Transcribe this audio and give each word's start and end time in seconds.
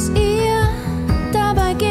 es 0.00 0.08
ihr 0.10 0.68
dabei 1.32 1.74
geht. 1.74 1.90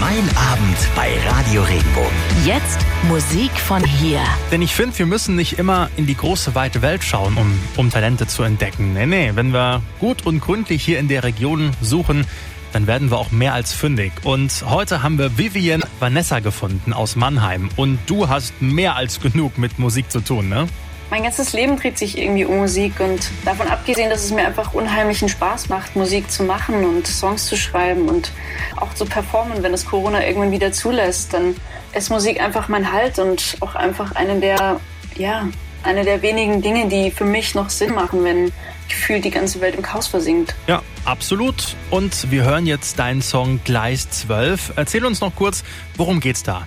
Mein 0.00 0.24
Abend 0.50 0.78
bei 0.96 1.10
Radio 1.28 1.62
Regenbogen. 1.62 2.16
Jetzt 2.46 2.78
Musik 3.06 3.50
von 3.52 3.84
hier. 3.84 4.20
Denn 4.50 4.62
ich 4.62 4.74
finde, 4.74 4.98
wir 4.98 5.06
müssen 5.06 5.36
nicht 5.36 5.58
immer 5.58 5.90
in 5.96 6.06
die 6.06 6.16
große, 6.16 6.54
weite 6.54 6.80
Welt 6.80 7.04
schauen, 7.04 7.36
um, 7.36 7.58
um 7.76 7.90
Talente 7.90 8.26
zu 8.26 8.44
entdecken. 8.44 8.94
Nee, 8.94 9.06
nee, 9.06 9.32
wenn 9.34 9.52
wir 9.52 9.82
gut 10.00 10.24
und 10.24 10.40
gründlich 10.40 10.82
hier 10.82 10.98
in 10.98 11.08
der 11.08 11.22
Region 11.22 11.70
suchen, 11.82 12.26
dann 12.72 12.86
werden 12.86 13.10
wir 13.10 13.18
auch 13.18 13.30
mehr 13.30 13.52
als 13.52 13.74
fündig. 13.74 14.12
Und 14.22 14.64
heute 14.66 15.02
haben 15.02 15.18
wir 15.18 15.36
Vivian 15.36 15.82
Vanessa 16.00 16.40
gefunden 16.40 16.94
aus 16.94 17.14
Mannheim. 17.14 17.68
Und 17.76 17.98
du 18.06 18.28
hast 18.28 18.62
mehr 18.62 18.96
als 18.96 19.20
genug 19.20 19.58
mit 19.58 19.78
Musik 19.78 20.10
zu 20.10 20.20
tun, 20.20 20.48
ne? 20.48 20.66
Mein 21.14 21.22
ganzes 21.22 21.52
Leben 21.52 21.76
dreht 21.76 21.96
sich 21.96 22.18
irgendwie 22.18 22.44
um 22.44 22.56
Musik 22.56 22.98
und 22.98 23.30
davon 23.44 23.68
abgesehen, 23.68 24.10
dass 24.10 24.24
es 24.24 24.32
mir 24.32 24.44
einfach 24.44 24.74
unheimlichen 24.74 25.28
Spaß 25.28 25.68
macht, 25.68 25.94
Musik 25.94 26.28
zu 26.28 26.42
machen 26.42 26.84
und 26.84 27.06
Songs 27.06 27.46
zu 27.46 27.56
schreiben 27.56 28.08
und 28.08 28.32
auch 28.74 28.92
zu 28.94 29.04
performen, 29.04 29.62
wenn 29.62 29.72
es 29.72 29.86
Corona 29.86 30.26
irgendwann 30.26 30.50
wieder 30.50 30.72
zulässt, 30.72 31.32
dann 31.32 31.54
ist 31.92 32.10
Musik 32.10 32.40
einfach 32.40 32.66
mein 32.66 32.90
Halt 32.90 33.20
und 33.20 33.58
auch 33.60 33.76
einfach 33.76 34.16
eine 34.16 34.40
der, 34.40 34.80
ja, 35.14 35.46
eine 35.84 36.02
der 36.02 36.20
wenigen 36.20 36.62
Dinge, 36.62 36.88
die 36.88 37.12
für 37.12 37.24
mich 37.24 37.54
noch 37.54 37.70
Sinn 37.70 37.94
machen, 37.94 38.24
wenn 38.24 38.52
gefühlt 38.88 39.24
die 39.24 39.30
ganze 39.30 39.60
Welt 39.60 39.76
im 39.76 39.82
Chaos 39.82 40.08
versinkt. 40.08 40.56
Ja, 40.66 40.82
absolut. 41.04 41.76
Und 41.90 42.28
wir 42.32 42.42
hören 42.42 42.66
jetzt 42.66 42.98
deinen 42.98 43.22
Song 43.22 43.60
Gleis 43.62 44.10
12. 44.10 44.72
Erzähl 44.74 45.04
uns 45.04 45.20
noch 45.20 45.36
kurz, 45.36 45.62
worum 45.96 46.18
geht's 46.18 46.42
da? 46.42 46.66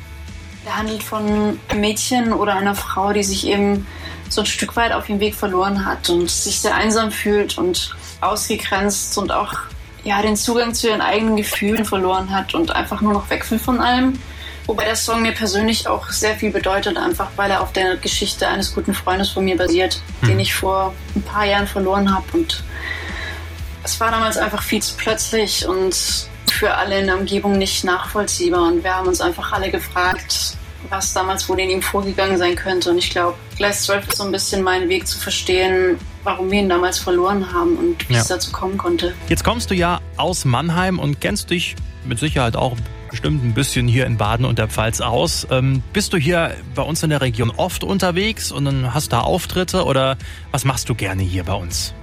Er 0.65 0.77
handelt 0.77 1.03
von 1.03 1.59
einem 1.67 1.81
Mädchen 1.81 2.31
oder 2.31 2.55
einer 2.55 2.75
Frau, 2.75 3.11
die 3.11 3.23
sich 3.23 3.45
eben 3.47 3.85
so 4.29 4.41
ein 4.41 4.45
Stück 4.47 4.75
weit 4.75 4.91
auf 4.91 5.09
ihrem 5.09 5.19
Weg 5.19 5.35
verloren 5.35 5.85
hat 5.85 6.09
und 6.09 6.29
sich 6.29 6.59
sehr 6.59 6.75
einsam 6.75 7.11
fühlt 7.11 7.57
und 7.57 7.95
ausgegrenzt 8.21 9.17
und 9.17 9.31
auch 9.31 9.53
ja, 10.03 10.21
den 10.21 10.35
Zugang 10.35 10.73
zu 10.73 10.87
ihren 10.87 11.01
eigenen 11.01 11.35
Gefühlen 11.35 11.85
verloren 11.85 12.29
hat 12.31 12.53
und 12.53 12.71
einfach 12.71 13.01
nur 13.01 13.13
noch 13.13 13.29
weg 13.29 13.49
will 13.51 13.59
von 13.59 13.79
allem. 13.79 14.19
Wobei 14.65 14.83
der 14.83 14.95
Song 14.95 15.21
mir 15.21 15.31
persönlich 15.31 15.87
auch 15.87 16.09
sehr 16.09 16.35
viel 16.35 16.51
bedeutet, 16.51 16.97
einfach 16.97 17.29
weil 17.37 17.51
er 17.51 17.61
auf 17.61 17.71
der 17.71 17.95
Geschichte 17.97 18.47
eines 18.47 18.75
guten 18.75 18.93
Freundes 18.93 19.29
von 19.29 19.45
mir 19.45 19.55
basiert, 19.55 20.01
hm. 20.21 20.29
den 20.29 20.39
ich 20.39 20.53
vor 20.53 20.93
ein 21.15 21.21
paar 21.21 21.45
Jahren 21.45 21.67
verloren 21.67 22.13
habe. 22.13 22.25
Und 22.33 22.63
es 23.83 23.99
war 23.99 24.11
damals 24.11 24.37
einfach 24.37 24.61
viel 24.61 24.81
zu 24.81 24.95
plötzlich 24.97 25.65
und 25.65 25.95
für 26.51 26.73
alle 26.73 26.99
in 26.99 27.07
der 27.07 27.17
Umgebung 27.17 27.57
nicht 27.57 27.85
nachvollziehbar. 27.85 28.63
Und 28.67 28.83
wir 28.83 28.93
haben 28.93 29.07
uns 29.07 29.21
einfach 29.21 29.53
alle 29.53 29.71
gefragt, 29.71 30.56
was 30.89 31.13
damals 31.13 31.47
wohl 31.49 31.59
in 31.59 31.69
ihm 31.69 31.81
vorgegangen 31.81 32.37
sein 32.37 32.55
könnte. 32.55 32.91
Und 32.91 32.97
ich 32.97 33.09
glaube, 33.09 33.37
Gleis 33.57 33.83
12 33.83 34.09
ist 34.09 34.17
so 34.17 34.23
ein 34.23 34.31
bisschen 34.31 34.63
mein 34.63 34.89
Weg 34.89 35.07
zu 35.07 35.17
verstehen, 35.17 35.97
warum 36.23 36.51
wir 36.51 36.59
ihn 36.59 36.69
damals 36.69 36.99
verloren 36.99 37.51
haben 37.53 37.77
und 37.77 38.07
wie 38.09 38.13
ja. 38.13 38.21
es 38.21 38.27
dazu 38.27 38.51
kommen 38.51 38.77
konnte. 38.77 39.13
Jetzt 39.29 39.43
kommst 39.43 39.71
du 39.71 39.75
ja 39.75 40.01
aus 40.17 40.45
Mannheim 40.45 40.99
und 40.99 41.21
kennst 41.21 41.49
dich 41.49 41.75
mit 42.05 42.19
Sicherheit 42.19 42.55
auch 42.55 42.75
bestimmt 43.09 43.43
ein 43.43 43.53
bisschen 43.53 43.87
hier 43.87 44.05
in 44.05 44.17
Baden 44.17 44.45
und 44.45 44.59
der 44.59 44.67
Pfalz 44.67 45.01
aus. 45.01 45.47
Ähm, 45.49 45.81
bist 45.93 46.13
du 46.13 46.17
hier 46.17 46.55
bei 46.75 46.81
uns 46.81 47.03
in 47.03 47.09
der 47.09 47.21
Region 47.21 47.51
oft 47.51 47.83
unterwegs 47.83 48.51
und 48.51 48.65
dann 48.65 48.93
hast 48.93 49.13
da 49.13 49.21
Auftritte 49.21 49.85
oder 49.85 50.17
was 50.51 50.65
machst 50.65 50.89
du 50.89 50.95
gerne 50.95 51.23
hier 51.23 51.43
bei 51.43 51.53
uns? 51.53 51.93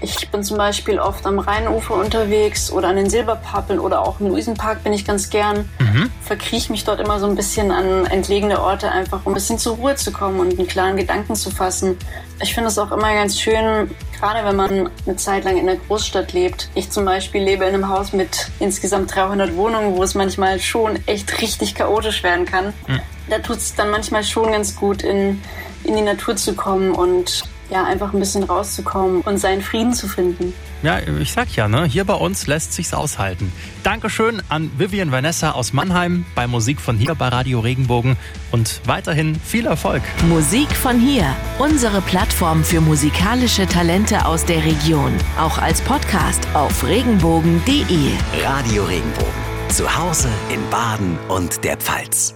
Ich 0.00 0.28
bin 0.30 0.44
zum 0.44 0.58
Beispiel 0.58 0.98
oft 0.98 1.26
am 1.26 1.38
Rheinufer 1.38 1.94
unterwegs 1.94 2.70
oder 2.70 2.88
an 2.88 2.96
den 2.96 3.08
Silberpappeln 3.08 3.78
oder 3.78 4.02
auch 4.02 4.20
im 4.20 4.28
Luisenpark 4.28 4.84
bin 4.84 4.92
ich 4.92 5.04
ganz 5.04 5.30
gern. 5.30 5.68
Mhm. 5.78 6.10
Verkrieche 6.22 6.70
mich 6.70 6.84
dort 6.84 7.00
immer 7.00 7.18
so 7.18 7.26
ein 7.26 7.34
bisschen 7.34 7.70
an 7.70 8.06
entlegene 8.06 8.60
Orte, 8.60 8.90
einfach 8.90 9.24
um 9.24 9.32
ein 9.32 9.34
bisschen 9.34 9.58
zur 9.58 9.76
Ruhe 9.76 9.94
zu 9.94 10.12
kommen 10.12 10.38
und 10.40 10.58
einen 10.58 10.68
klaren 10.68 10.96
Gedanken 10.96 11.34
zu 11.34 11.50
fassen. 11.50 11.96
Ich 12.42 12.54
finde 12.54 12.68
es 12.68 12.78
auch 12.78 12.92
immer 12.92 13.14
ganz 13.14 13.40
schön, 13.40 13.90
gerade 14.18 14.46
wenn 14.46 14.56
man 14.56 14.90
eine 15.06 15.16
Zeit 15.16 15.44
lang 15.44 15.56
in 15.56 15.66
der 15.66 15.76
Großstadt 15.76 16.32
lebt. 16.32 16.68
Ich 16.74 16.90
zum 16.90 17.04
Beispiel 17.06 17.42
lebe 17.42 17.64
in 17.64 17.74
einem 17.74 17.88
Haus 17.88 18.12
mit 18.12 18.50
insgesamt 18.58 19.14
300 19.14 19.56
Wohnungen, 19.56 19.96
wo 19.96 20.02
es 20.02 20.14
manchmal 20.14 20.60
schon 20.60 20.98
echt 21.06 21.40
richtig 21.40 21.74
chaotisch 21.74 22.22
werden 22.22 22.44
kann. 22.44 22.74
Mhm. 22.86 23.00
Da 23.28 23.38
tut 23.38 23.56
es 23.56 23.74
dann 23.74 23.90
manchmal 23.90 24.22
schon 24.22 24.52
ganz 24.52 24.76
gut, 24.76 25.02
in, 25.02 25.42
in 25.84 25.96
die 25.96 26.02
Natur 26.02 26.36
zu 26.36 26.54
kommen 26.54 26.92
und 26.92 27.44
ja, 27.70 27.84
einfach 27.84 28.12
ein 28.12 28.20
bisschen 28.20 28.44
rauszukommen 28.44 29.22
und 29.22 29.38
seinen 29.38 29.62
Frieden 29.62 29.92
zu 29.92 30.08
finden. 30.08 30.52
Ja, 30.82 30.98
ich 31.20 31.32
sag 31.32 31.54
ja, 31.56 31.68
ne, 31.68 31.84
hier 31.84 32.04
bei 32.04 32.14
uns 32.14 32.46
lässt 32.46 32.72
sich's 32.72 32.92
aushalten. 32.94 33.50
Dankeschön 33.82 34.42
an 34.48 34.70
Vivian 34.76 35.10
Vanessa 35.10 35.52
aus 35.52 35.72
Mannheim 35.72 36.26
bei 36.34 36.46
Musik 36.46 36.80
von 36.80 36.96
hier 36.96 37.14
bei 37.14 37.28
Radio 37.28 37.60
Regenbogen 37.60 38.16
und 38.52 38.80
weiterhin 38.84 39.34
viel 39.40 39.66
Erfolg. 39.66 40.02
Musik 40.28 40.70
von 40.70 41.00
hier, 41.00 41.24
unsere 41.58 42.00
Plattform 42.02 42.62
für 42.62 42.80
musikalische 42.80 43.66
Talente 43.66 44.26
aus 44.26 44.44
der 44.44 44.64
Region, 44.64 45.12
auch 45.40 45.58
als 45.58 45.80
Podcast 45.80 46.46
auf 46.54 46.86
regenbogen.de. 46.86 48.12
Radio 48.44 48.84
Regenbogen. 48.84 49.46
Zu 49.68 49.96
Hause 49.96 50.28
in 50.52 50.60
Baden 50.70 51.18
und 51.28 51.64
der 51.64 51.76
Pfalz. 51.76 52.35